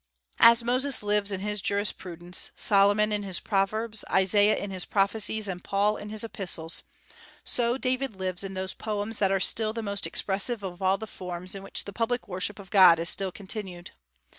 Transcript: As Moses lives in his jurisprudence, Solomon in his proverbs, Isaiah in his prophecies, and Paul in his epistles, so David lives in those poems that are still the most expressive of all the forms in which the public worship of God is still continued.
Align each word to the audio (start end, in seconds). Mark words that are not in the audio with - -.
As 0.39 0.63
Moses 0.63 1.03
lives 1.03 1.31
in 1.31 1.41
his 1.41 1.61
jurisprudence, 1.61 2.49
Solomon 2.55 3.11
in 3.11 3.21
his 3.21 3.39
proverbs, 3.39 4.03
Isaiah 4.09 4.55
in 4.57 4.71
his 4.71 4.83
prophecies, 4.83 5.47
and 5.47 5.63
Paul 5.63 5.95
in 5.95 6.09
his 6.09 6.23
epistles, 6.23 6.81
so 7.43 7.77
David 7.77 8.15
lives 8.15 8.43
in 8.43 8.55
those 8.55 8.73
poems 8.73 9.19
that 9.19 9.31
are 9.31 9.39
still 9.39 9.73
the 9.73 9.83
most 9.83 10.07
expressive 10.07 10.63
of 10.63 10.81
all 10.81 10.97
the 10.97 11.05
forms 11.05 11.53
in 11.53 11.61
which 11.61 11.83
the 11.83 11.93
public 11.93 12.27
worship 12.27 12.57
of 12.57 12.71
God 12.71 12.97
is 12.97 13.09
still 13.09 13.31
continued. 13.31 13.91